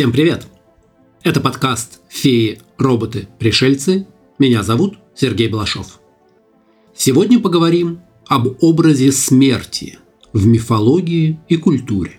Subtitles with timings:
[0.00, 0.46] Всем привет!
[1.24, 4.06] Это подкаст «Феи, роботы, пришельцы».
[4.38, 6.00] Меня зовут Сергей Балашов.
[6.96, 9.98] Сегодня поговорим об образе смерти
[10.32, 12.12] в мифологии и культуре.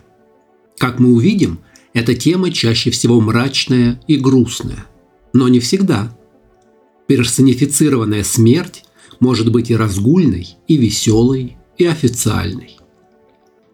[0.78, 1.62] Как мы увидим,
[1.94, 4.86] эта тема чаще всего мрачная и грустная,
[5.34, 6.16] но не всегда.
[7.08, 8.84] Персонифицированная смерть
[9.20, 12.78] может быть и разгульной, и веселой, и официальной.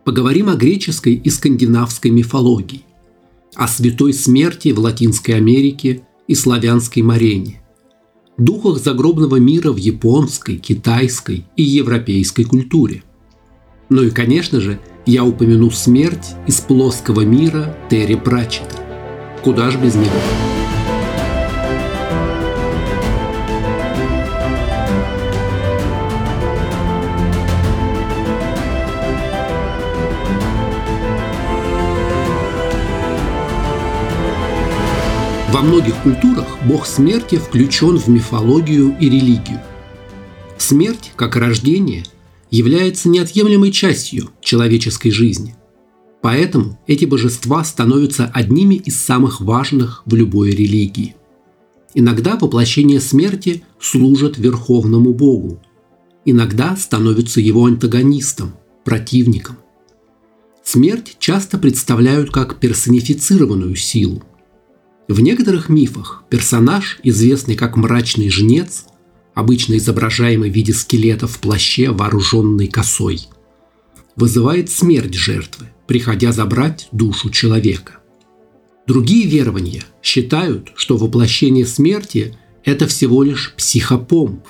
[0.05, 2.85] Поговорим о греческой и скандинавской мифологии,
[3.57, 7.59] о святой смерти в Латинской Америке и славянской Марене,
[8.37, 13.03] духах загробного мира в японской, китайской и европейской культуре.
[13.89, 18.75] Ну и, конечно же, я упомяну смерть из плоского мира Терри Пратчета.
[19.43, 20.46] Куда ж без него?
[35.49, 39.61] Во многих культурах бог смерти включен в мифологию и религию.
[40.57, 42.03] Смерть, как рождение,
[42.51, 45.55] является неотъемлемой частью человеческой жизни.
[46.21, 51.15] Поэтому эти божества становятся одними из самых важных в любой религии.
[51.93, 55.61] Иногда воплощение смерти служит верховному богу,
[56.25, 59.57] иногда становится его антагонистом, противником.
[60.61, 64.23] Смерть часто представляют как персонифицированную силу–
[65.07, 68.85] в некоторых мифах персонаж, известный как мрачный жнец,
[69.33, 73.27] обычно изображаемый в виде скелета в плаще, вооруженный косой,
[74.15, 77.99] вызывает смерть жертвы, приходя забрать душу человека.
[78.85, 84.45] Другие верования считают, что воплощение смерти– это всего лишь психопомп,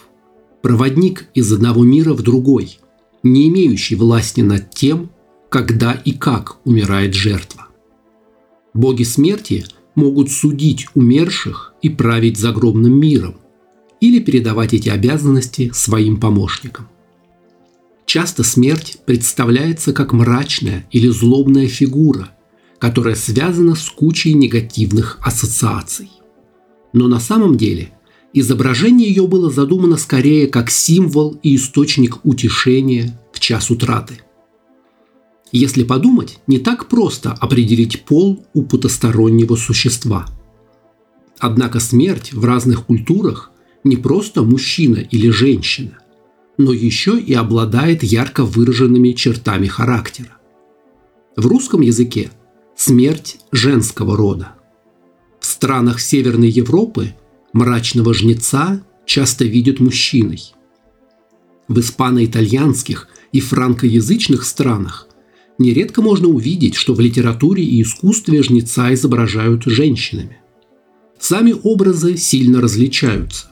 [0.64, 2.80] проводник из одного мира в другой,
[3.22, 5.12] не имеющий власти над тем,
[5.50, 7.68] когда и как умирает жертва.
[8.74, 9.66] Боги смерти–
[9.98, 13.36] могут судить умерших и править загробным миром,
[14.00, 16.88] или передавать эти обязанности своим помощникам.
[18.06, 22.30] Часто смерть представляется как мрачная или злобная фигура,
[22.78, 26.12] которая связана с кучей негативных ассоциаций.
[26.94, 27.90] Но на самом деле
[28.34, 34.22] изображение ее было задумано скорее как символ и источник утешения в час утраты–
[35.52, 40.26] если подумать, не так просто определить пол у потустороннего существа.
[41.40, 43.52] Однако смерть в разных культурах
[43.84, 46.00] не просто мужчина или женщина,
[46.58, 50.38] но еще и обладает ярко выраженными чертами характера.
[51.36, 52.32] В русском языке
[52.76, 54.54] смерть женского рода.
[55.40, 57.16] В странах Северной Европы
[57.54, 60.54] мрачного жнеца часто видят мужчиной.
[61.68, 65.07] В испано-итальянских и франкоязычных странах
[65.58, 70.38] нередко можно увидеть, что в литературе и искусстве жнеца изображают женщинами.
[71.20, 73.48] Сами образы сильно различаются.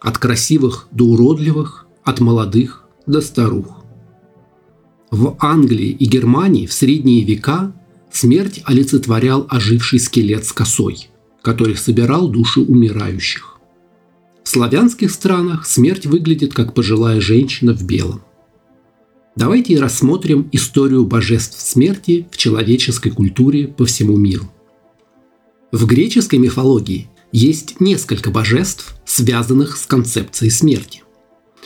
[0.00, 3.84] От красивых до уродливых, от молодых до старух.
[5.10, 7.72] В Англии и Германии в средние века
[8.12, 11.08] смерть олицетворял оживший скелет с косой,
[11.42, 13.58] который собирал души умирающих.
[14.42, 18.22] В славянских странах смерть выглядит как пожилая женщина в белом.
[19.38, 24.50] Давайте рассмотрим историю божеств смерти в человеческой культуре по всему миру.
[25.70, 31.04] В греческой мифологии есть несколько божеств, связанных с концепцией смерти.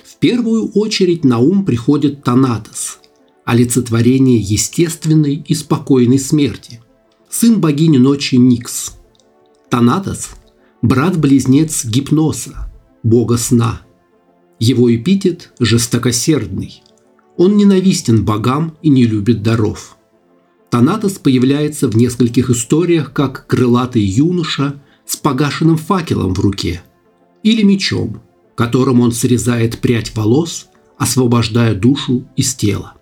[0.04, 2.98] В первую очередь на ум приходит Танатос,
[3.46, 6.82] олицетворение естественной и спокойной смерти,
[7.30, 8.96] сын богини ночи Никс.
[9.70, 10.32] Танатос–
[10.82, 12.70] брат-близнец Гипноса,
[13.02, 13.80] бога сна.
[14.58, 16.82] Его эпитет– жестокосердный–
[17.42, 19.96] он ненавистен богам и не любит даров.
[20.70, 26.82] Танатос появляется в нескольких историях как крылатый юноша с погашенным факелом в руке
[27.42, 28.22] или мечом,
[28.54, 32.94] которым он срезает прядь волос, освобождая душу из тела.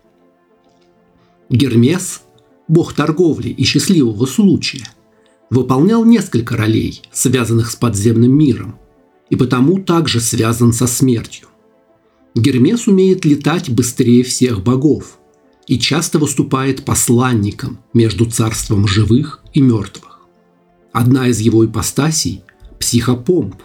[1.51, 2.23] Гермес,
[2.67, 4.89] бог торговли и счастливого случая,
[5.51, 8.77] выполнял несколько ролей, связанных с подземным миром,
[9.29, 11.50] и потому также связан со смертью.
[12.35, 15.19] Гермес умеет летать быстрее всех богов
[15.67, 20.21] и часто выступает посланником между царством живых и мертвых.
[20.93, 22.43] Одна из его ипостасей–
[22.79, 23.57] психопомп,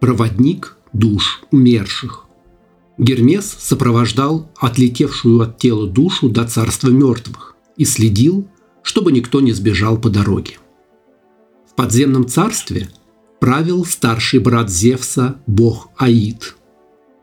[0.00, 2.24] проводник душ умерших.
[2.98, 8.48] Гермес сопровождал отлетевшую от тела душу до царства мертвых и следил,
[8.82, 10.58] чтобы никто не сбежал по дороге.
[11.70, 12.88] В подземном царстве
[13.38, 16.54] правил старший брат Зевса, бог Аид–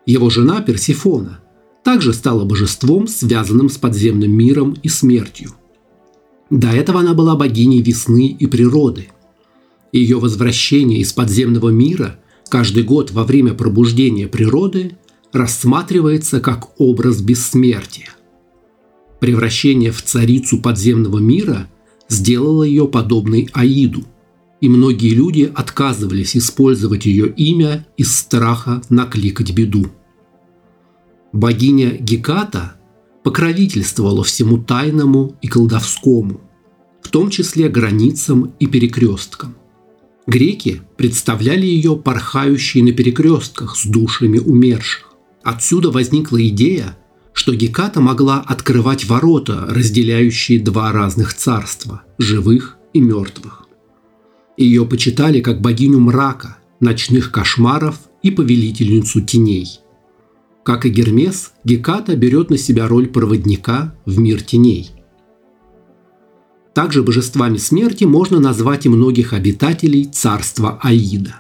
[0.06, 1.40] его жена Персифона
[1.84, 5.52] также стала божеством, связанным с подземным миром и смертью.
[6.50, 9.10] До этого она была богиней весны и природы.
[9.92, 12.20] Ее возвращение из подземного мира
[12.50, 14.98] каждый год во время пробуждения природы
[15.32, 18.10] рассматривается как образ бессмертия.
[19.20, 21.68] Превращение в царицу подземного мира
[22.10, 24.04] сделало ее подобной Аиду,
[24.66, 29.92] и многие люди отказывались использовать ее имя из страха накликать беду.
[31.32, 32.76] Богиня Геката
[33.24, 36.42] покровительствовала всему тайному и колдовскому,
[37.04, 39.54] в том числе границам и перекресткам.
[40.26, 45.14] Греки представляли ее порхающей на перекрестках с душами умерших.
[45.44, 46.98] Отсюда возникла идея,
[47.34, 53.65] что Геката могла открывать ворота, разделяющие два разных царства– живых и мертвых.
[54.58, 59.80] Ее почитали как богиню мрака, ночных кошмаров и повелительницу теней.
[60.64, 64.92] Как и Гермес, Геката берет на себя роль проводника в мир теней.
[66.74, 71.36] Также божествами смерти можно назвать и многих обитателей царства Аида.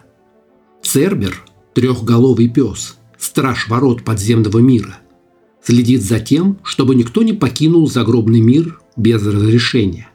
[0.82, 5.00] Цербер– трехголовый пес, страж ворот подземного мира–
[5.66, 10.10] следит за тем, чтобы никто не покинул загробный мир без разрешения.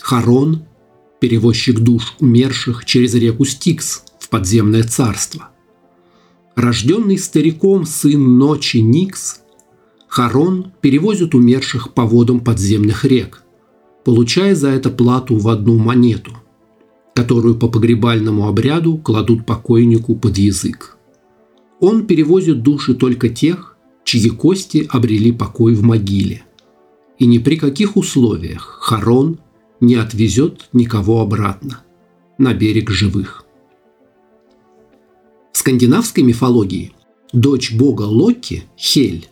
[0.00, 0.64] Харон–
[1.26, 5.48] перевозчик душ умерших через реку Стикс в подземное царство.
[6.54, 9.40] Рожденный стариком сын ночи Никс,
[10.06, 13.42] Харон перевозит умерших по водам подземных рек,
[14.04, 16.30] получая за это плату в одну монету,
[17.12, 20.96] которую по погребальному обряду кладут покойнику под язык.
[21.80, 26.44] Он перевозит души только тех, чьи кости обрели покой в могиле.
[27.18, 29.40] И ни при каких условиях Харон
[29.80, 31.82] не отвезет никого обратно
[32.38, 33.44] на берег живых.
[35.52, 36.92] В скандинавской мифологии
[37.32, 39.28] дочь бога Локи, Хель,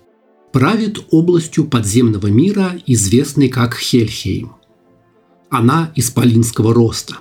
[0.53, 4.53] правит областью подземного мира, известной как Хельхейм.
[5.51, 7.19] Она исполинского роста.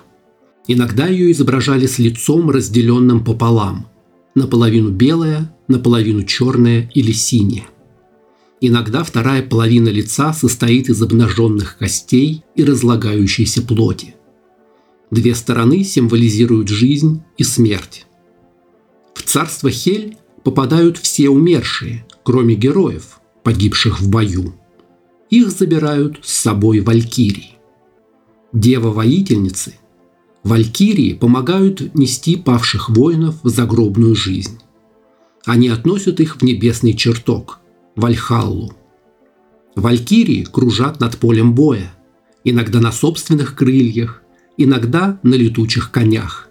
[0.66, 3.86] Иногда ее изображали с лицом, разделенным пополам,
[4.34, 7.66] наполовину белая, наполовину черное или синее.
[8.66, 14.14] Иногда вторая половина лица состоит из обнаженных костей и разлагающейся плоти.
[15.10, 18.06] Две стороны символизируют жизнь и смерть.
[19.14, 24.54] В царство Хель попадают все умершие, кроме героев, погибших в бою.
[25.28, 27.58] Их забирают с собой валькирии.
[28.54, 29.74] Дева-воительницы,
[30.42, 34.58] валькирии помогают нести павших воинов в загробную жизнь.
[35.44, 37.60] Они относят их в небесный чертог,
[37.96, 38.72] Вальхаллу.
[39.76, 41.94] Валькирии кружат над полем боя,
[42.44, 44.22] иногда на собственных крыльях,
[44.56, 46.48] иногда на летучих конях.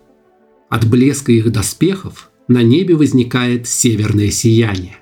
[0.69, 4.97] От блеска их доспехов на небе возникает северное сияние.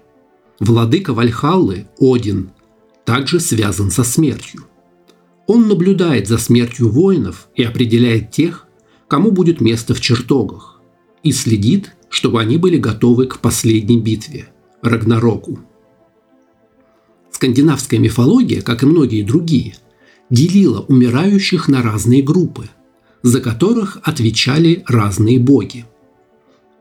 [0.60, 2.52] Владыка Вальхаллы, Один,
[3.06, 4.66] также связан со смертью.
[5.48, 8.68] Он наблюдает за смертью воинов и определяет тех,
[9.08, 10.82] кому будет место в чертогах,
[11.24, 14.50] и следит чтобы они были готовы к последней битве–
[14.84, 15.60] Рагнароку.
[17.42, 19.74] Скандинавская мифология, как и многие другие,
[20.30, 22.70] делила умирающих на разные группы,
[23.24, 25.88] за которых отвечали разные боги.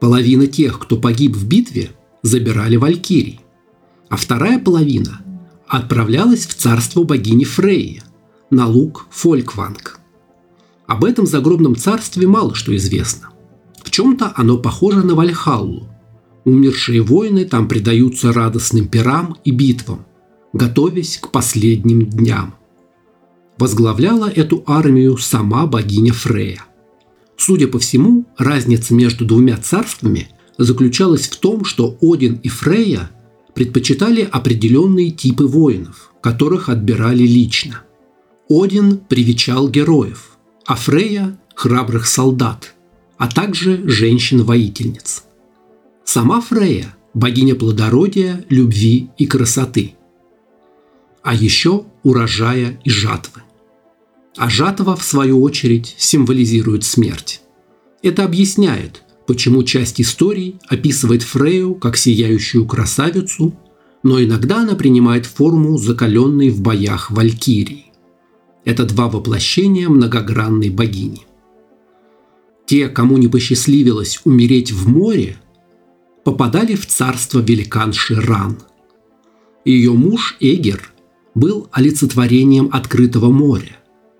[0.01, 3.41] Половина тех, кто погиб в битве, забирали валькирий,
[4.11, 5.23] а вторая половина
[5.67, 8.03] отправлялась в царство богини Фрейи
[8.51, 9.99] на луг Фолькванг.
[10.87, 13.31] Об этом загробном царстве мало что известно.
[13.83, 15.88] В чем-то оно похоже на Вальхаллу.
[16.45, 20.05] Умершие воины там предаются радостным пирам и битвам,
[20.52, 22.54] готовясь к последним дням.
[23.59, 26.64] Возглавляла эту армию сама богиня Фрея.
[27.37, 30.28] Судя по всему, разница между двумя царствами
[30.59, 33.11] заключалась в том, что Один и Фрея
[33.54, 37.83] предпочитали определенные типы воинов, которых отбирали лично.
[38.49, 42.75] Один привечал героев, а Фрея– храбрых солдат–
[43.21, 45.25] а также женщин-воительниц.
[46.04, 49.92] Сама Фрея– богиня плодородия, любви и красоты.
[51.23, 53.43] А еще урожая и жатвы.
[54.37, 57.43] А жатва, в свою очередь, символизирует смерть.
[58.03, 63.55] Это объясняет, почему часть историй описывает Фрею как сияющую красавицу,
[64.03, 67.93] но иногда она принимает форму закаленной в боях Валькирии.
[68.65, 71.27] Это два воплощения многогранной богини.
[72.67, 75.37] Те, кому не посчастливилось умереть в море,
[76.25, 78.59] попадали в царство великанши Ран.
[79.65, 80.93] Ее муж Эгер
[81.34, 83.76] был олицетворением открытого моря,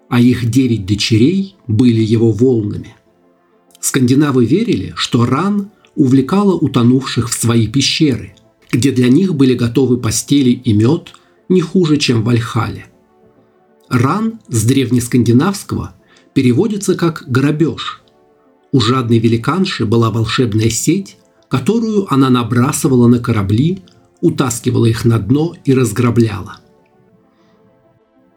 [0.09, 2.97] а их девять дочерей были его волнами.
[3.81, 8.35] Скандинавы верили, что Ран увлекала утонувших в свои пещеры,
[8.71, 11.13] где для них были готовы постели и мед
[11.49, 12.87] не хуже, чем в Альхале.
[13.89, 15.95] Ран с древнескандинавского
[16.33, 18.03] переводится как «грабеж».
[18.73, 21.17] У жадной великанши была волшебная сеть,
[21.49, 23.83] которую она набрасывала на корабли,
[24.21, 26.61] утаскивала их на дно и разграбляла.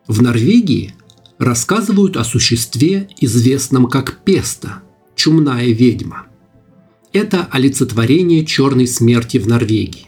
[0.07, 0.93] В Норвегии
[1.37, 4.81] рассказывают о существе, известном как Песта,
[5.15, 6.27] чумная ведьма.
[7.13, 10.07] Это олицетворение черной смерти в Норвегии.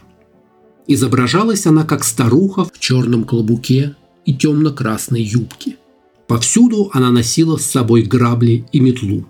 [0.87, 5.77] Изображалась она как старуха в черном клобуке и темно-красной юбке.
[6.27, 9.25] Повсюду она носила с собой грабли и метлу.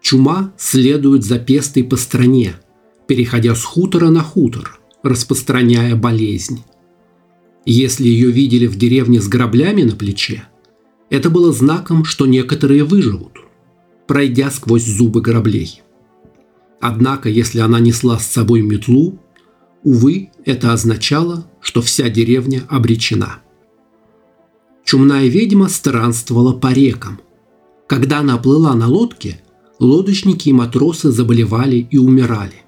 [0.00, 2.54] Чума следует за пестой по стране,
[3.06, 6.62] переходя с хутора на хутор, распространяя болезнь.
[7.70, 10.44] Если ее видели в деревне с граблями на плече,
[11.10, 13.40] это было знаком, что некоторые выживут,
[14.06, 15.82] пройдя сквозь зубы граблей.
[16.80, 19.18] Однако, если она несла с собой метлу,
[19.84, 23.40] увы, это означало, что вся деревня обречена.
[24.82, 27.20] Чумная ведьма странствовала по рекам.
[27.86, 29.42] Когда она плыла на лодке,
[29.78, 32.62] лодочники и матросы заболевали и умирали.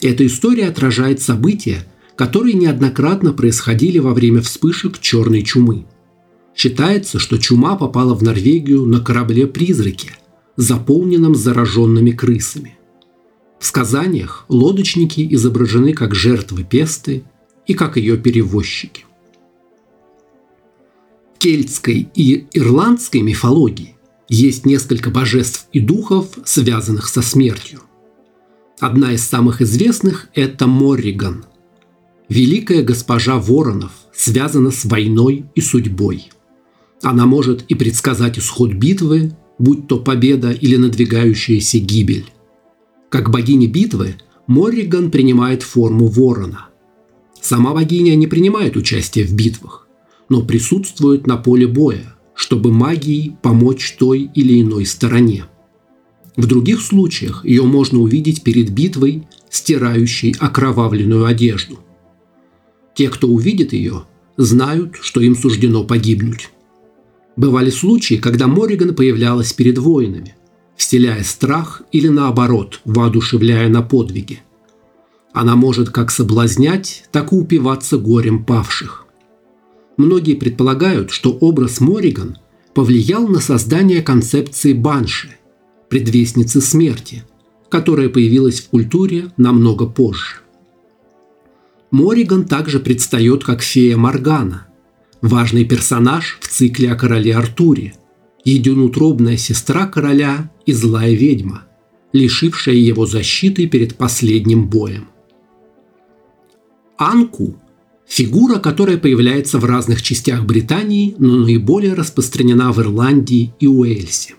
[0.00, 1.84] Эта история отражает события,
[2.16, 5.86] которые неоднократно происходили во время вспышек черной чумы.
[6.54, 10.16] Считается, что чума попала в Норвегию на корабле-призраке,
[10.56, 12.78] заполненном зараженными крысами.
[13.58, 17.24] В сказаниях лодочники изображены как жертвы песты
[17.66, 19.04] и как ее перевозчики.
[21.36, 23.96] В кельтской и ирландской мифологии
[24.28, 27.80] есть несколько божеств и духов, связанных со смертью.
[28.80, 31.44] Одна из самых известных– это Морриган.
[32.32, 36.30] Великая госпожа воронов связана с войной и судьбой–
[37.02, 42.26] она может и предсказать исход битвы, будь то победа или надвигающаяся гибель.
[43.08, 44.14] Как богиня битвы,
[44.46, 46.68] Морриган принимает форму ворона.
[47.40, 49.88] Сама богиня не принимает участие в битвах,
[50.28, 55.46] но присутствует на поле боя, чтобы магией помочь той или иной стороне.
[56.36, 61.80] В других случаях ее можно увидеть перед битвой, стирающей окровавленную одежду.
[62.94, 64.04] Те, кто увидит ее,
[64.36, 66.50] знают, что им суждено погибнуть.
[67.36, 70.36] Бывали случаи, когда Мориган появлялась перед воинами,
[70.76, 74.42] вселяя страх или наоборот, воодушевляя на подвиги.
[75.32, 79.06] Она может как соблазнять, так и упиваться горем павших.
[79.96, 82.38] Многие предполагают, что образ Мориган
[82.74, 85.36] повлиял на создание концепции банши,
[85.88, 87.24] предвестницы смерти,
[87.70, 90.41] которая появилась в культуре намного позже.
[91.92, 94.66] Мориган также предстает как фея Моргана–
[95.22, 97.94] Важный персонаж в цикле о короле Артуре,
[98.44, 101.62] единутробная сестра короля и злая ведьма,
[102.12, 105.10] лишившая его защиты перед последним боем.
[106.98, 107.54] Анку–
[108.06, 114.34] фигура, которая появляется в разных частях Британии, но наиболее распространена в Ирландии и Уэльсе.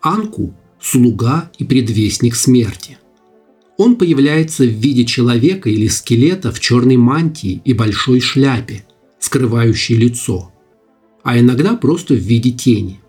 [0.00, 2.96] Анку– слуга и предвестник смерти.
[3.80, 8.84] Он появляется в виде человека или скелета в черной мантии и большой шляпе–
[9.18, 10.52] скрывающий лицо,
[11.22, 13.00] а иногда просто в виде тени.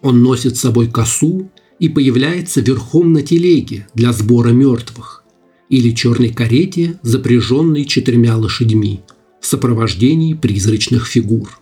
[0.00, 5.22] Он носит с собой косу и появляется верхом на телеге для сбора мертвых
[5.68, 9.02] или черной карете, запряженной четырьмя лошадьми
[9.40, 11.60] в сопровождении призрачных фигур.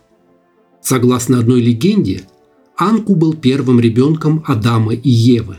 [0.81, 2.23] Согласно одной легенде,
[2.75, 5.57] Анку был первым ребенком Адама и Евы.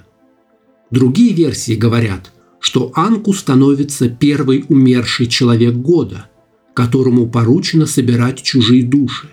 [0.90, 2.32] Другие версии говорят,
[2.62, 6.30] что Анку становится первый умерший человек года–
[6.74, 9.28] которому поручено собирать чужие души,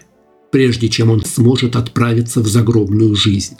[0.51, 3.57] прежде чем он сможет отправиться в загробную жизнь.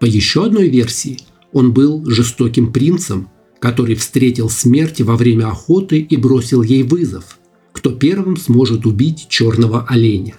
[0.00, 1.18] По еще одной версии,
[1.52, 7.38] он был жестоким принцем, который встретил смерть во время охоты и бросил ей вызов,
[7.72, 10.34] кто первым сможет убить черного оленя.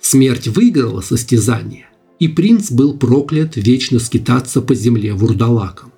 [0.00, 1.86] Смерть выиграла состязание,
[2.18, 5.92] и принц был проклят вечно скитаться по земле вурдалаком.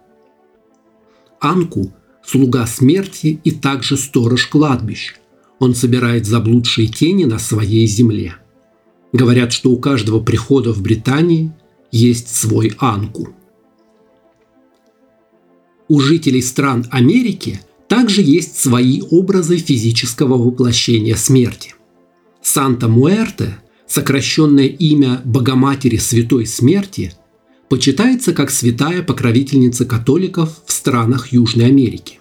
[1.40, 1.92] Анку–
[2.24, 5.14] слуга смерти и также сторож кладбищ,
[5.58, 8.36] он собирает заблудшие тени на своей земле.
[9.12, 11.52] Говорят, что у каждого прихода в Британии
[11.90, 13.30] есть свой анку.
[15.88, 21.74] У жителей стран Америки также есть свои образы физического воплощения смерти.
[22.40, 27.12] Санта-Муэрте, сокращенное имя Богоматери Святой Смерти,
[27.70, 32.18] почитается как святая покровительница католиков в странах Южной Америки.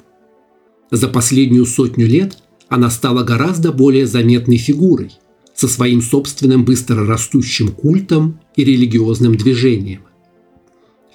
[0.91, 2.37] За последнюю сотню лет–
[2.69, 5.11] она стала гораздо более заметной фигурой,
[5.55, 10.03] со своим собственным быстро растущим культом и религиозным движением.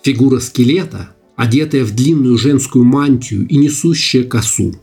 [0.03, 4.75] Фигура скелета, одетая в длинную женскую мантию и несущая косу.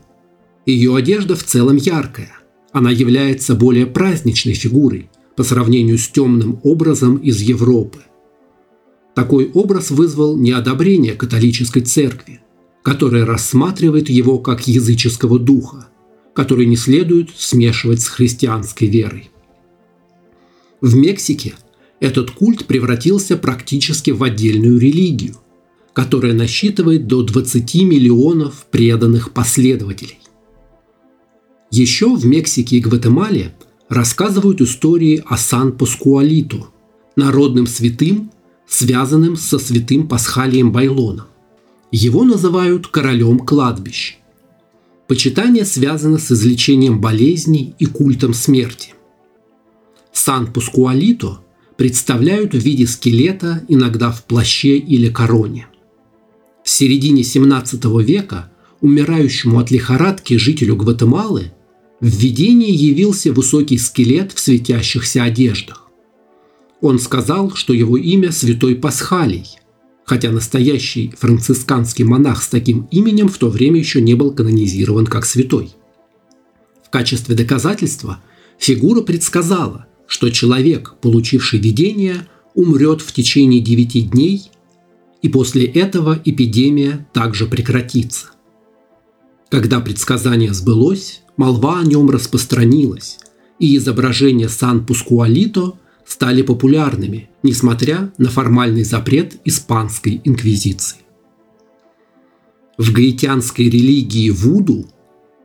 [0.66, 2.32] Ее одежда в целом яркая.
[2.72, 8.00] Она является более праздничной фигурой, по сравнению с темным образом из Европы.
[9.14, 12.40] Такой образ вызвал неодобрение католической церкви,
[12.82, 15.88] которая рассматривает его как языческого духа,
[16.34, 19.30] который не следует смешивать с христианской верой.
[20.80, 21.54] В Мексике
[22.00, 25.36] этот культ превратился практически в отдельную религию,
[25.92, 30.18] которая насчитывает до 20 миллионов преданных последователей.
[31.70, 33.54] Еще в Мексике и Гватемале
[33.88, 36.66] рассказывают истории о Сан-Паскуалито,
[37.14, 38.30] народным святым,
[38.72, 41.26] связанным со святым Пасхалием Байлоном.
[41.90, 44.16] Его называют королем кладбищ.
[45.06, 48.94] Почитание связано с излечением болезней и культом смерти.
[50.14, 51.40] Сан-Паскуалито
[51.76, 55.66] представляют в виде скелета, иногда в плаще или короне.
[56.64, 58.50] В середине 17 века
[58.80, 61.52] умирающему от лихорадки жителю Гватемалы
[62.00, 65.91] в видении явился высокий скелет в светящихся одеждах.
[66.82, 69.46] Он сказал, что его имя Святой Пасхалий,
[70.04, 75.24] хотя настоящий францисканский монах с таким именем в то время еще не был канонизирован как
[75.24, 75.70] святой.
[76.84, 78.20] В качестве доказательства
[78.58, 84.50] фигура предсказала, что человек, получивший видение, умрет в течение девяти дней
[85.22, 88.32] и после этого эпидемия также прекратится.
[89.50, 93.18] Когда предсказание сбылось, молва о нем распространилась,
[93.60, 95.74] и изображения Сан-Пускуалито
[96.06, 100.98] стали популярными, несмотря на формальный запрет Испанской инквизиции.
[102.78, 104.86] В гаитянской религии Вуду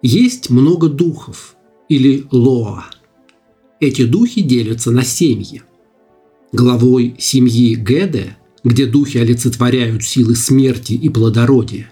[0.02, 1.56] есть много духов,
[1.90, 2.86] или лоа.
[3.80, 5.62] Эти духи делятся на семьи.
[6.52, 8.38] Главой семьи Геде
[8.68, 11.90] где духи олицетворяют силы смерти и плодородия,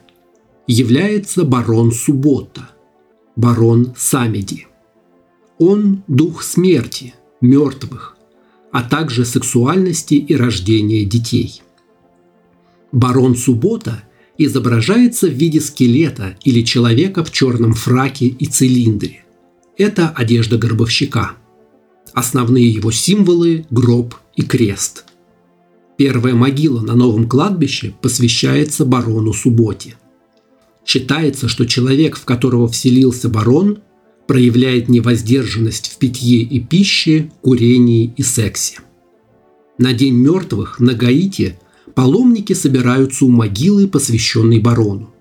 [0.67, 2.69] является барон Суббота,
[3.37, 4.67] барон Самеди.
[5.57, 8.14] Он– дух смерти, мертвых,
[8.75, 11.61] а также сексуальности и рождения детей.
[12.91, 14.03] Барон Суббота
[14.37, 19.23] изображается в виде скелета или человека в черном фраке и цилиндре.
[19.77, 21.37] Это одежда гробовщика.
[22.11, 25.05] Основные его символы– гроб и крест–
[25.97, 29.95] Первая могила на новом кладбище посвящается барону Субботе.
[30.85, 33.79] Считается, что человек, в которого вселился барон,
[34.27, 38.79] проявляет невоздержанность в питье и пище, курении и сексе.
[39.77, 41.59] На День мертвых на Гаити
[41.93, 45.13] паломники собираются у могилы, посвященной барону.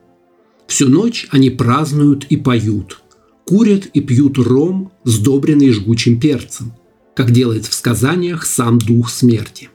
[0.67, 3.03] Всю ночь они празднуют и поют,
[3.45, 6.73] курят и пьют ром, сдобренный жгучим перцем,
[7.15, 9.71] как делает в сказаниях сам дух смерти.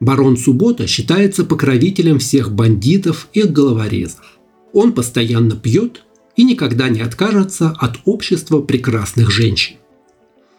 [0.00, 4.38] Барон Суббота считается покровителем всех бандитов и головорезов.
[4.72, 6.03] Он постоянно пьет
[6.36, 9.76] и никогда не откажется от общества прекрасных женщин.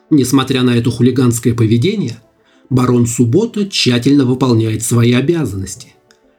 [0.10, 2.22] Несмотря на это хулиганское поведение,
[2.70, 5.94] барон Суббота тщательно выполняет свои обязанности,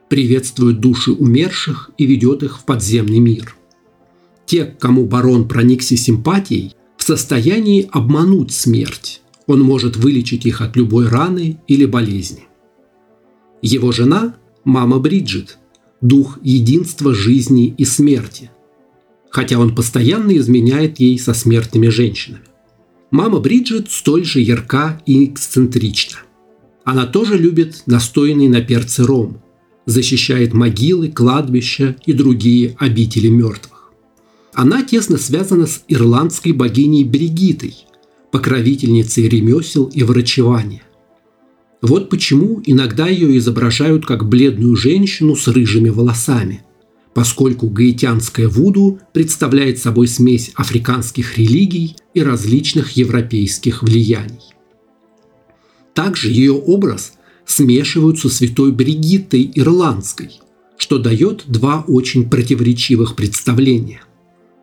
[0.09, 3.57] приветствует души умерших и ведет их в подземный мир.
[4.47, 9.21] Те, кому барон проникся симпатией, в состоянии обмануть смерть.
[9.47, 12.45] Он может вылечить их от любой раны или болезни.
[13.63, 15.59] Его жена– мама Бриджит,
[16.01, 18.51] дух единства жизни и смерти,
[19.37, 22.45] хотя он постоянно изменяет ей со смертными женщинами.
[23.11, 26.21] Мама Бриджит столь же ярка и эксцентрична.
[26.85, 29.43] Она тоже любит настойный на перце ром,
[29.85, 33.93] защищает могилы, кладбища и другие обители мертвых.
[34.55, 37.77] Она тесно связана с ирландской богиней Бригитой,
[38.33, 40.85] покровительницей ремесел и врачевания.
[41.83, 46.63] Вот почему иногда ее изображают как бледную женщину с рыжими волосами,
[47.17, 54.53] поскольку гаитянская вуду представляет собой смесь африканских религий и различных европейских влияний.
[55.95, 57.15] Также ее образ
[57.47, 60.41] смешивают со святой Бригиттой Ирландской,
[60.77, 64.03] что дает два очень противоречивых представления.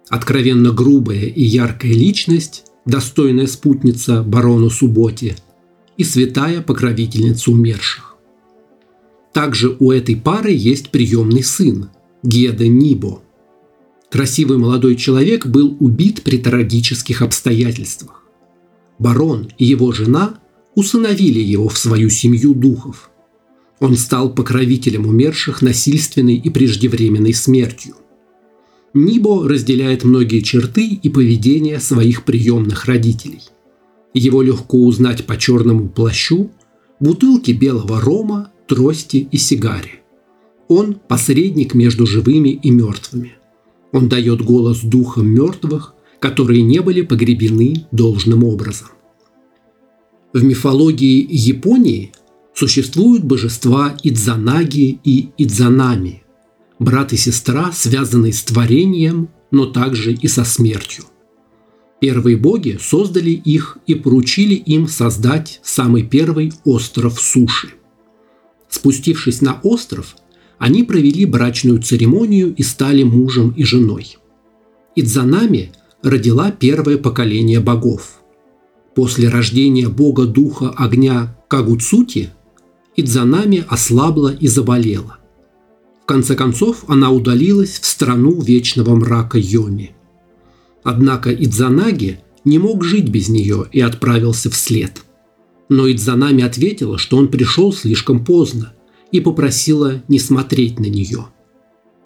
[0.10, 5.38] Откровенно грубая и яркая личность, достойная спутница барону Субботе–
[5.98, 8.16] и святая покровительница умерших.
[9.32, 11.90] Также у этой пары есть приемный сын–
[12.24, 13.22] Геда Нибо.
[14.10, 18.24] Красивый молодой человек был убит при трагических обстоятельствах.
[18.98, 20.40] Барон и его жена
[20.74, 23.12] усыновили его в свою семью духов.
[23.82, 27.96] Он стал покровителем умерших насильственной и преждевременной смертью.
[28.94, 33.42] Нибо разделяет многие черты и поведения своих приемных родителей.
[34.14, 36.52] Его легко узнать по черному плащу,
[37.02, 40.03] бутылке белого рома, трости и сигаре.
[40.68, 43.34] Он– посредник между живыми и мертвыми.
[43.92, 48.88] Он дает голос духам мертвых, которые не были погребены должным образом.
[50.34, 52.12] В мифологии Японии
[52.56, 56.24] существуют божества Идзанаги и Идзанами,
[56.80, 61.06] брат и сестра, связанные с творением, но также и со смертью.
[62.00, 67.74] Первые боги создали их и поручили им создать самый первый остров суши.
[68.68, 70.16] Спустившись на остров,
[70.64, 74.16] они провели брачную церемонию и стали мужем и женой.
[74.96, 78.22] Идзанами родила первое поколение богов.
[78.96, 82.30] После рождения бога духа огня Кагуцути
[82.96, 85.18] Идзанами ослабла и заболела.
[86.02, 89.92] В конце концов она удалилась в страну вечного мрака Йоми.
[90.82, 95.04] Однако Идзанаги не мог жить без нее и отправился вслед.
[95.68, 98.72] Но Идзанами ответила, что он пришел слишком поздно
[99.14, 101.28] и попросила не смотреть на нее.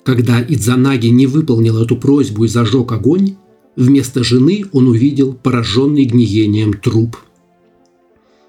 [0.04, 3.38] Когда Идзанаги не выполнил эту просьбу и зажег огонь,
[3.76, 7.18] вместо жены он увидел пораженный гниением труп.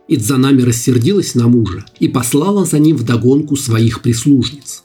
[0.09, 4.83] Идзанами рассердилась на мужа и послала за ним вдогонку своих прислужниц.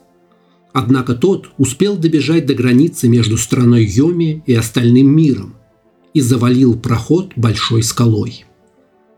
[0.72, 5.56] Однако тот успел добежать до границы между страной Йоми и остальным миром
[6.14, 8.46] и завалил проход большой скалой.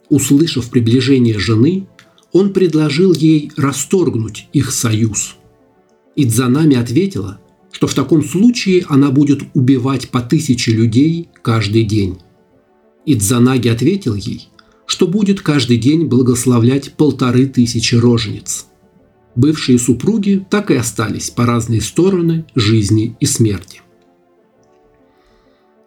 [0.10, 1.88] Услышав приближение жены,
[2.36, 5.38] он предложил ей расторгнуть их союз.
[6.18, 7.40] Идзанами ответила,
[7.72, 12.18] что в таком случае она будет убивать по тысяче людей каждый день.
[13.06, 14.50] Идзанаги ответил ей,
[14.86, 18.66] что будет каждый день благословлять полторы тысячи рожениц.
[19.38, 23.80] Бывшие супруги так и остались по разные стороны жизни и смерти.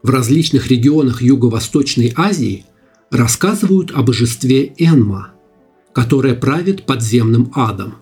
[0.03, 2.65] В различных регионах Юго-Восточной Азии
[3.11, 5.35] рассказывают о божестве Энма,
[5.93, 7.95] которое правит подземным адом.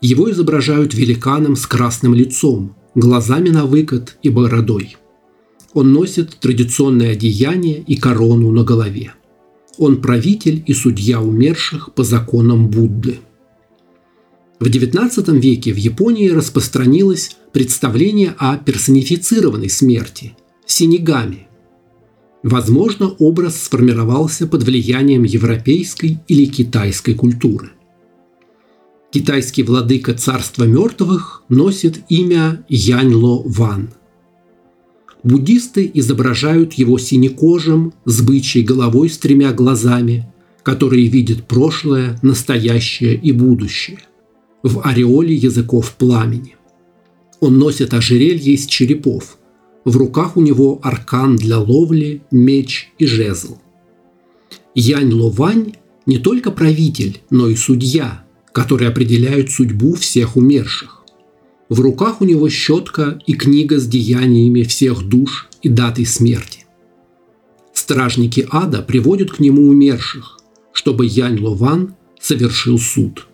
[0.00, 4.96] Его изображают великаном с красным лицом, глазами на выкат и бородой.
[5.72, 9.14] Он носит традиционное одеяние и корону на голове.
[9.78, 13.18] Он правитель и судья умерших по законам Будды.
[14.58, 20.34] В XIX веке в Японии распространилось представление о персонифицированной смерти–
[20.66, 21.45] синегами.
[22.46, 27.70] Возможно, образ сформировался под влиянием европейской или китайской культуры.
[29.10, 33.88] Китайский владыка царства мертвых носит имя Яньло Ван.
[35.24, 40.32] Буддисты изображают его синекожим, с бычьей головой с тремя глазами,
[40.62, 43.98] которые видят прошлое, настоящее и будущее,
[44.62, 46.54] в ореоле языков пламени.
[47.40, 49.36] Он носит ожерелье из черепов.
[49.86, 53.56] В руках у него аркан для ловли, меч и жезл.
[54.74, 58.22] Янь Ловань не только правитель, но и судья–
[58.56, 61.02] который определяют судьбу всех умерших.
[61.68, 66.64] В руках у него щетка и книга с деяниями всех душ и датой смерти.
[67.74, 70.38] Стражники ада приводят к нему умерших,
[70.72, 73.26] чтобы Янь Лован совершил суд.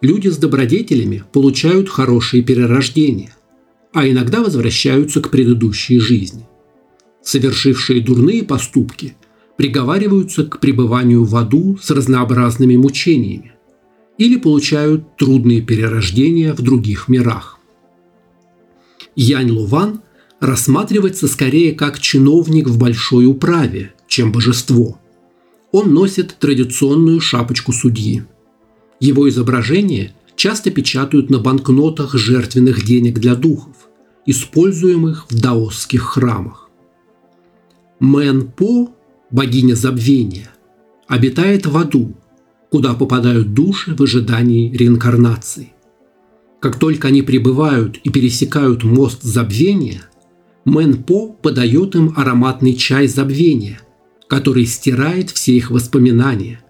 [0.00, 3.36] Люди с добродетелями получают хорошие перерождения,
[3.92, 6.46] а иногда возвращаются к предыдущей жизни.
[7.22, 9.16] Совершившие дурные поступки
[9.56, 13.52] приговариваются к пребыванию в аду с разнообразными мучениями,
[14.18, 17.58] или получают трудные перерождения в других мирах.
[19.14, 20.00] Янь Луван
[20.40, 25.00] рассматривается скорее как чиновник в большой управе, чем божество.
[25.72, 28.22] Он носит традиционную шапочку судьи.
[29.00, 33.90] Его изображение часто печатают на банкнотах жертвенных денег для духов,
[34.24, 36.70] используемых в даосских храмах.
[38.00, 38.90] Мэн По,
[39.30, 40.50] богиня забвения,
[41.06, 42.14] обитает в аду–
[42.70, 45.72] куда попадают души в ожидании реинкарнации.
[46.60, 50.02] Как только они прибывают и пересекают мост забвения,
[50.64, 53.80] Мэн По подает им ароматный чай забвения,
[54.26, 56.60] который стирает все их воспоминания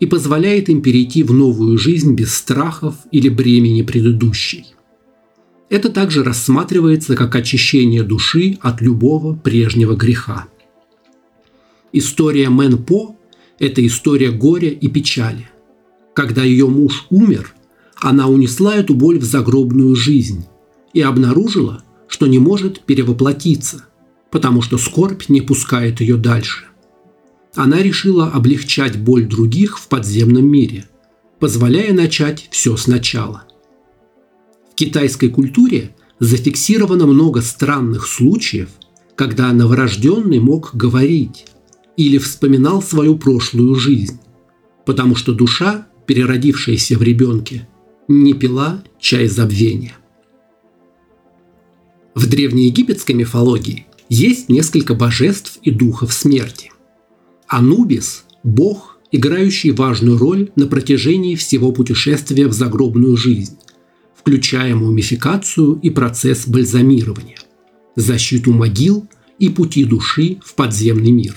[0.00, 4.66] и позволяет им перейти в новую жизнь без страхов или бремени предыдущей.
[5.68, 10.46] Это также рассматривается как очищение души от любого прежнего греха.
[11.92, 13.18] История Мэн По
[13.58, 15.50] это история горя и печали.
[16.14, 17.54] Когда ее муж умер,
[17.96, 20.46] она унесла эту боль в загробную жизнь
[20.92, 23.84] и обнаружила, что не может перевоплотиться,
[24.30, 26.67] потому что скорбь не пускает ее дальше.
[27.54, 30.86] Она решила облегчать боль других в подземном мире,
[31.38, 33.44] позволяя начать все сначала.
[34.72, 38.68] В китайской культуре зафиксировано много странных случаев,
[39.14, 41.46] когда новорожденный мог говорить,
[41.96, 44.20] или вспоминал свою прошлую жизнь,
[44.86, 47.68] потому что душа, переродившаяся в ребенке,
[48.06, 49.96] не пила чай забвения.
[52.14, 56.72] В древнеегипетской мифологии есть несколько божеств и духов смерти.
[57.48, 63.56] Анубис– бог, играющий важную роль на протяжении всего путешествия в загробную жизнь,
[64.14, 67.38] включая мумификацию и процесс бальзамирования,
[67.96, 69.08] защиту могил
[69.38, 71.36] и пути души в подземный мир.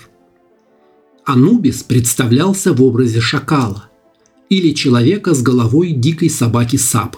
[1.23, 3.89] Анубис представлялся в образе шакала
[4.49, 7.15] или человека с головой дикой собаки Саб.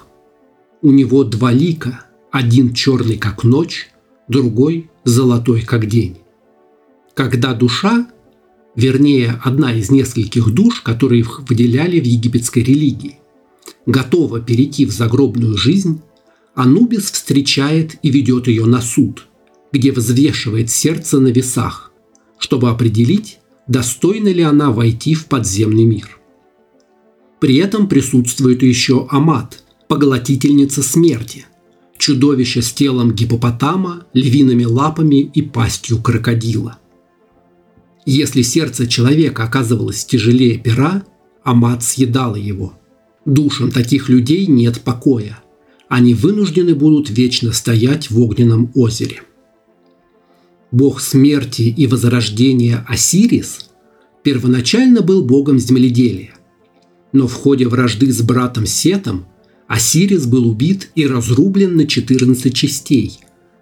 [0.84, 3.90] У него два лика, один черный как ночь,
[4.28, 6.20] другой золотой как день.
[7.16, 8.08] Когда душа,
[8.76, 13.20] вернее одна из нескольких душ, которые их выделяли в египетской религии,
[13.86, 16.02] готова перейти в загробную жизнь,
[16.56, 19.28] Анубис встречает и ведет ее на суд,
[19.72, 21.92] где взвешивает сердце на весах,
[22.38, 26.20] чтобы определить, достойна ли она войти в подземный мир.
[27.40, 31.46] При этом присутствует еще Амат, поглотительница смерти,
[31.98, 36.78] чудовище с телом гипопотама, львиными лапами и пастью крокодила.
[38.06, 41.04] Если сердце человека оказывалось тяжелее пера,
[41.44, 42.74] Амат съедала его.
[43.26, 45.40] Душам таких людей нет покоя.
[45.90, 49.22] Они вынуждены будут вечно стоять в огненном озере–
[50.74, 53.70] бог смерти и возрождения Осирис,
[54.24, 56.34] первоначально был богом земледелия.
[57.14, 59.28] Но в ходе вражды с братом Сетом
[59.68, 63.20] Осирис был убит и разрублен на 14 частей,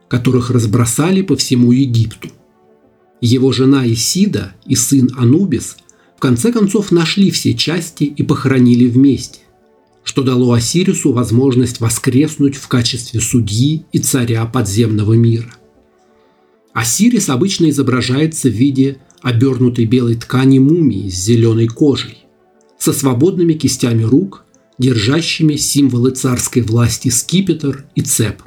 [0.07, 2.29] которых разбросали по всему Египту.
[3.21, 5.77] Его жена Исида и сын Анубис
[6.17, 9.41] в конце концов нашли все части и похоронили вместе,
[10.03, 15.53] что дало Осирису возможность воскреснуть в качестве судьи и царя подземного мира.
[16.73, 22.25] Осирис обычно изображается в виде обернутой белой ткани мумии с зеленой кожей,
[22.79, 24.45] со свободными кистями рук,
[24.79, 28.41] держащими символы царской власти скипетр и цеп.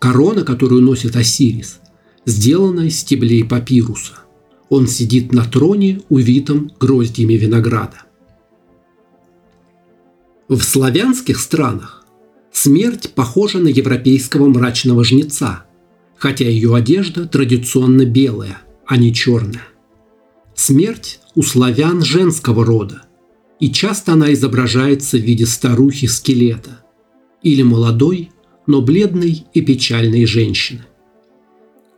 [0.00, 1.78] Корона, которую носит Осирис,
[2.26, 4.20] сделана из стеблей папируса.
[4.68, 8.02] Он сидит на троне, увитом гроздьями винограда.
[10.48, 12.04] В славянских странах
[12.52, 15.64] смерть похожа на европейского мрачного жнеца–
[16.24, 19.68] хотя ее одежда традиционно белая, а не черная.
[20.54, 23.02] Смерть у славян женского рода,
[23.60, 26.82] и часто она изображается в виде старухи-скелета
[27.42, 28.30] или молодой,
[28.66, 30.86] но бледной и печальной женщины.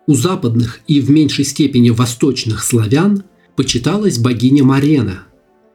[0.06, 3.24] У западных и в меньшей степени восточных славян
[3.56, 5.24] почиталась богиня Марена,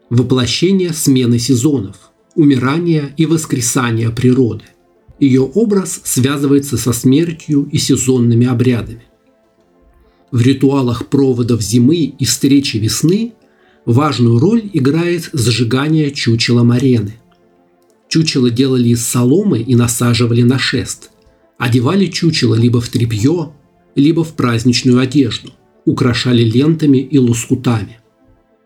[0.10, 1.98] воплощение смены сезонов,
[2.36, 4.64] умирания и воскресания природы–
[5.22, 9.04] ее образ связывается со смертью и сезонными обрядами.
[10.32, 13.34] В ритуалах проводов зимы и встречи весны
[13.86, 17.18] важную роль играет сжигание чучела Марены.
[18.10, 21.12] Чучело делали из соломы и насаживали на шест.
[21.60, 23.54] Одевали чучело либо в тряпье,
[23.96, 25.52] либо в праздничную одежду,
[25.86, 28.00] украшали лентами и лоскутами.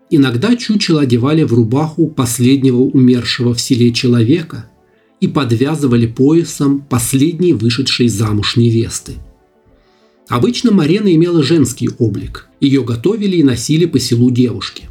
[0.09, 4.69] Иногда чучело одевали в рубаху последнего умершего в селе человека–
[5.21, 9.13] и подвязывали поясом последней вышедшей замуж невесты.
[10.27, 14.89] Обычно Марена имела женский облик, ее готовили и носили по селу девушки.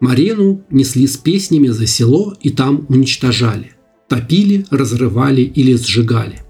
[0.00, 3.72] Марену несли с песнями за село и там уничтожали,
[4.08, 6.42] топили, разрывали или сжигали.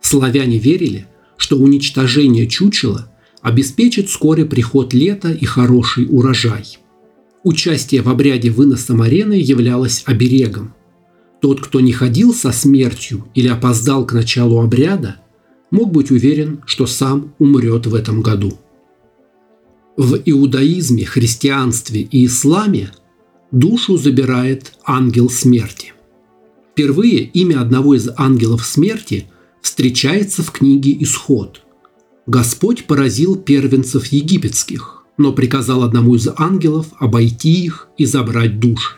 [0.00, 1.06] Славяне верили,
[1.40, 3.10] что уничтожение чучела
[3.42, 6.78] обеспечит вскоре приход лета и хороший урожай.
[7.42, 10.74] Участие в обряде выноса Марены являлось оберегом–
[11.40, 15.16] тот, кто не ходил со смертью или опоздал к началу обряда,
[15.70, 18.58] мог быть уверен, что сам умрет в этом году.
[19.96, 22.92] В иудаизме, христианстве и исламе
[23.50, 25.92] душу забирает ангел смерти.
[26.72, 29.26] Впервые имя одного из ангелов смерти
[29.60, 31.62] встречается в книге «Исход».
[32.26, 38.96] Господь поразил первенцев египетских, но приказал одному из ангелов обойти их и забрать души.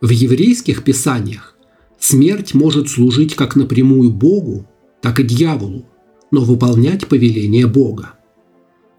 [0.00, 1.56] В еврейских писаниях
[1.98, 4.66] смерть может служить как напрямую Богу,
[5.02, 5.86] так и дьяволу,
[6.30, 8.14] но выполнять повеление Бога.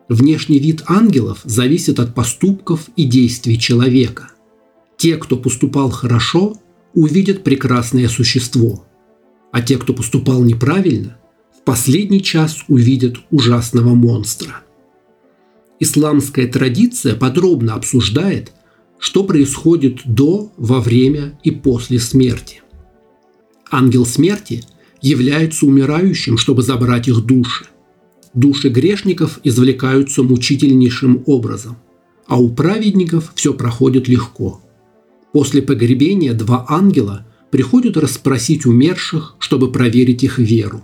[0.09, 4.31] Внешний вид ангелов зависит от поступков и действий человека.
[4.97, 6.57] Те, кто поступал хорошо,
[6.93, 8.85] увидят прекрасное существо,
[9.51, 11.17] а те, кто поступал неправильно,
[11.57, 14.63] в последний час увидят ужасного монстра.
[15.79, 18.51] Исламская традиция подробно обсуждает–
[18.99, 22.61] что происходит до, во время и после смерти.
[23.71, 24.63] Ангел смерти
[25.01, 27.65] является умирающим, чтобы забрать их души.
[28.33, 31.77] Души грешников извлекаются мучительнейшим образом,
[32.27, 34.61] а у праведников все проходит легко.
[35.31, 40.83] После погребения два ангела приходят расспросить умерших, чтобы проверить их веру.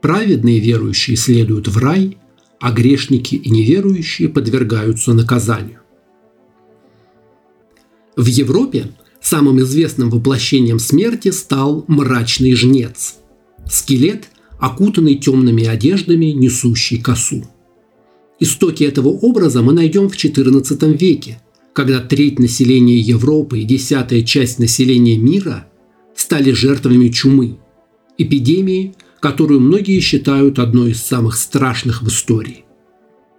[0.00, 2.18] Праведные верующие следуют в рай,
[2.60, 5.80] а грешники и неверующие подвергаются наказанию.
[8.16, 13.16] В Европе самым известным воплощением смерти стал мрачный жнец–
[13.70, 17.44] скелет, окутанный темными одеждами, несущий косу.
[18.40, 21.40] Истоки этого образа мы найдем в XIV веке,
[21.72, 25.66] когда треть населения Европы и десятая часть населения мира
[26.14, 27.58] стали жертвами чумы,
[28.18, 32.64] эпидемии, которую многие считают одной из самых страшных в истории.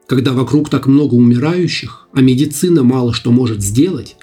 [0.07, 4.15] Когда вокруг так много умирающих, а медицина мало что может сделать,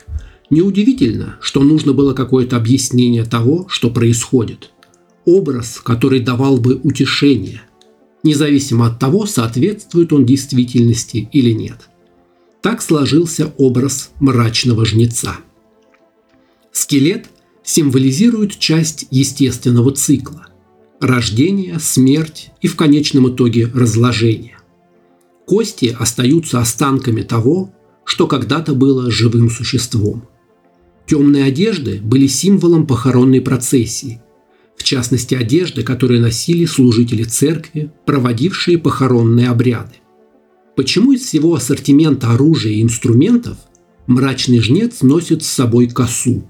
[0.51, 4.71] неудивительно, что нужно было какое-то объяснение того, что происходит.
[5.25, 7.63] Образ, который давал бы утешение,
[8.23, 11.89] независимо от того, соответствует он действительности или нет.
[12.61, 15.37] Так сложился образ мрачного жнеца.
[16.71, 17.27] Скелет
[17.65, 20.47] символизирует часть естественного цикла–
[21.01, 24.59] рождение, смерть и в конечном итоге разложение.
[25.47, 27.73] Кости остаются останками того,
[28.05, 30.29] что когда-то было живым существом.
[31.07, 34.23] Темные одежды были символом похоронной процессии,
[34.77, 39.97] в частности одежды, которые носили служители церкви, проводившие похоронные обряды.
[40.77, 43.59] Почему из всего ассортимента оружия и инструментов
[44.07, 46.49] мрачный жнец носит с собой косу?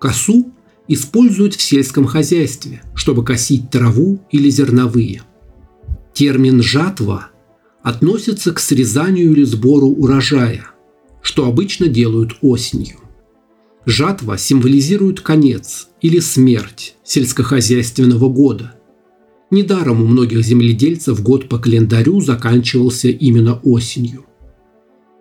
[0.00, 0.52] Косу
[0.88, 5.22] используют в сельском хозяйстве, чтобы косить траву или зерновые.
[6.12, 7.28] Термин «жатва»
[7.82, 10.66] относится к срезанию или сбору урожая,
[11.22, 12.96] что обычно делают осенью.
[13.86, 18.74] Жатва символизирует конец или смерть сельскохозяйственного года–
[19.50, 24.26] Недаром у многих земледельцев год по календарю заканчивался именно осенью.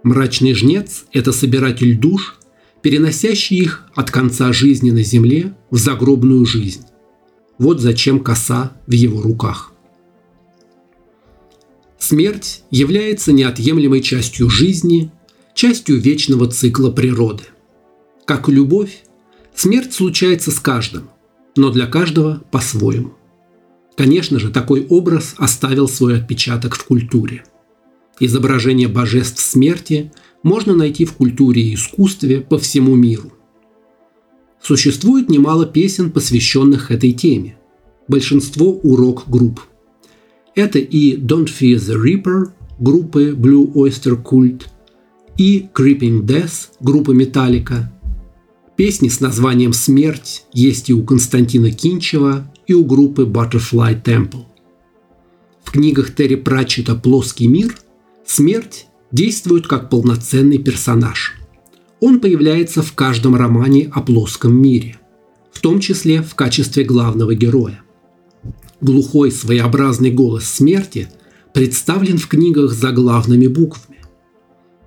[0.03, 2.37] Мрачный жнец– это собиратель душ,
[2.81, 6.85] переносящий их от конца жизни на земле в загробную жизнь.
[7.57, 9.73] Вот зачем коса в его руках.
[11.97, 15.11] Смерть является неотъемлемой частью жизни,
[15.53, 17.43] частью вечного цикла природы.
[18.25, 19.03] Как и любовь,
[19.53, 21.09] смерть случается с каждым,
[21.55, 23.13] но для каждого по-своему.
[23.97, 27.43] Конечно же, такой образ оставил свой отпечаток в культуре.
[28.21, 30.11] Изображение божеств смерти
[30.43, 33.31] можно найти в культуре и искусстве по всему миру.
[34.61, 37.57] Существует немало песен, посвященных этой теме.
[38.07, 39.61] Большинство урок групп.
[40.55, 42.49] Это и Don't Fear the Reaper
[42.79, 44.63] группы Blue Oyster Cult
[45.37, 47.91] и Creeping Death группы Металлика.
[48.75, 54.45] Песни с названием «Смерть» есть и у Константина Кинчева, и у группы Butterfly Temple.
[55.63, 57.75] В книгах Терри Пратчета «Плоский мир»
[58.25, 61.35] смерть действует как полноценный персонаж.
[61.99, 64.97] Он появляется в каждом романе о плоском мире,
[65.51, 67.81] в том числе в качестве главного героя.
[68.81, 71.09] Глухой своеобразный голос смерти
[71.53, 73.97] представлен в книгах заглавными буквами.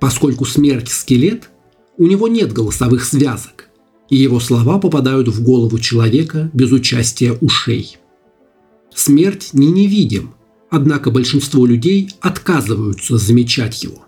[0.01, 1.51] Поскольку смерть– скелет,
[1.99, 3.69] у него нет голосовых связок,
[4.09, 7.99] и его слова попадают в голову человека без участия ушей.
[8.95, 10.35] Смерть не невидим,
[10.71, 14.07] однако большинство людей отказываются замечать его.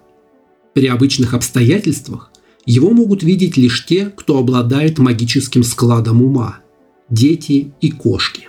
[0.75, 2.31] При обычных обстоятельствах
[2.67, 6.59] его могут видеть лишь те, кто обладает магическим складом ума–
[7.11, 8.49] дети и кошки.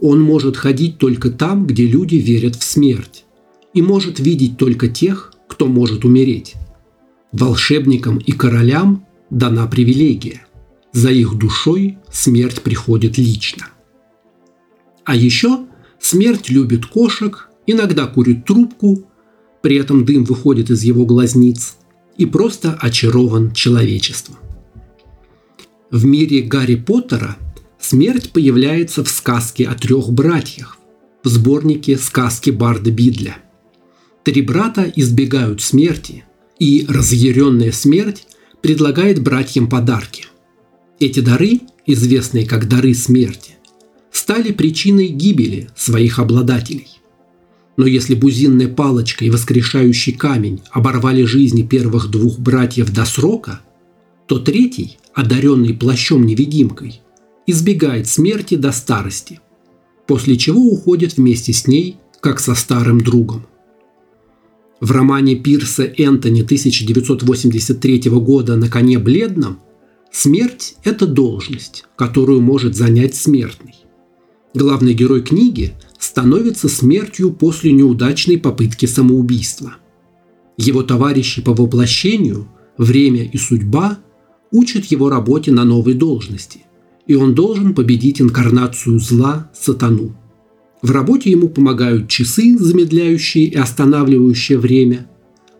[0.00, 3.24] Он может ходить только там, где люди верят в смерть,
[3.74, 6.54] и может видеть только тех, кто может умереть.
[7.32, 10.46] Волшебникам и королям дана привилегия.
[10.92, 13.66] За их душой смерть приходит лично.
[15.04, 15.66] А еще
[15.98, 19.04] смерть любит кошек, иногда курит трубку,
[19.66, 21.74] при этом дым выходит из его глазниц
[22.16, 24.36] и просто очарован человечеством.
[25.90, 27.36] В мире Гарри Поттера
[27.80, 30.78] смерть появляется в сказке о трех братьях,
[31.24, 33.38] в сборнике «Сказки Барда Бидля».
[34.22, 36.22] Три брата избегают смерти,
[36.60, 38.28] и разъяренная смерть
[38.62, 40.26] предлагает братьям подарки–
[41.00, 43.56] эти дары, известные как дары смерти,
[44.12, 46.95] стали причиной гибели своих обладателей.
[47.76, 53.60] Но если бузинная палочка и воскрешающий камень оборвали жизни первых двух братьев до срока,
[54.26, 57.00] то третий, одаренный плащом-невидимкой,
[57.46, 59.40] избегает смерти до старости,
[60.06, 63.46] после чего уходит вместе с ней, как со старым другом.
[64.80, 69.60] В романе Пирса Энтони 1983 года «На коне бледном»
[70.18, 73.74] Смерть– это должность, которую может занять смертный.
[74.56, 79.74] Главный герой книги становится смертью после неудачной попытки самоубийства.
[80.56, 82.48] Его товарищи по воплощению,
[82.78, 83.98] время и судьба
[84.50, 86.60] учат его работе на новой должности,
[87.06, 90.16] и он должен победить инкарнацию зла сатану.
[90.80, 95.06] В работе ему помогают часы, замедляющие и останавливающие время,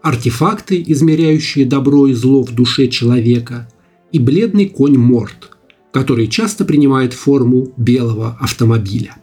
[0.01, 3.68] артефакты, измеряющие добро и зло в душе человека–
[4.12, 5.55] и бледный конь Морт,
[5.97, 9.16] который часто принимает форму белого автомобиля.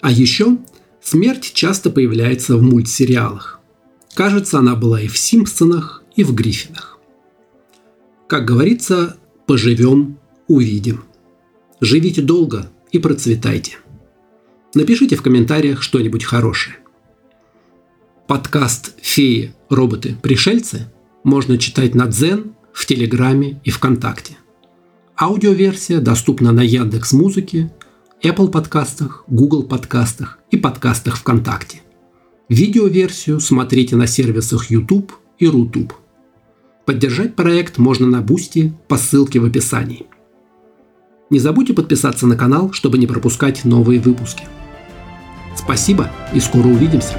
[0.00, 0.58] А еще
[1.02, 3.58] смерть часто появляется в мультсериалах.
[4.14, 7.00] Кажется, она была и в «Симпсонах», и в «Гриффинах».
[8.28, 9.16] Как говорится,
[9.46, 11.02] поживем– увидим.
[11.80, 13.78] Живите долго и процветайте.
[14.74, 16.76] Напишите в комментариях что-нибудь хорошее.
[18.28, 20.92] Подкаст «Феи, роботы, пришельцы»
[21.24, 24.36] можно читать на Дзен, в Телеграме и ВКонтакте.
[25.16, 27.72] Аудиоверсия доступна на Яндекс Музыке,
[28.20, 31.82] Apple подкастах, Google подкастах и подкастах ВКонтакте.
[32.48, 35.92] Видеоверсию смотрите на сервисах YouTube и Rutube.
[36.84, 40.06] Поддержать проект можно на Boosty по ссылке в описании.
[41.30, 44.42] Не забудьте подписаться на канал, чтобы не пропускать новые выпуски.
[45.56, 47.16] Спасибо и скоро увидимся!